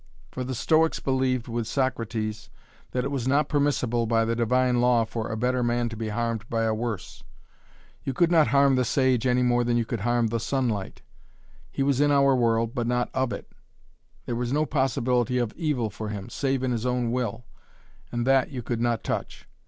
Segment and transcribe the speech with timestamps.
[0.31, 2.49] For the Stoics believed with Socrates
[2.89, 6.09] that it was not permissible by the divine law for a better man to be
[6.09, 7.21] harmed by a worse.
[8.03, 11.03] You could not harm the sage any more than you could harm the sunlight;
[11.69, 13.51] he was in our world, but not of it.
[14.25, 17.45] There was no possibility of evil for him, save in his own will,
[18.11, 19.47] and that you could not touch.